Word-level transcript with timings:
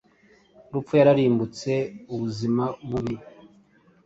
Urupfu 0.69 0.93
yararimbutseUbuzima 0.99 2.63
bubi- 2.89 3.15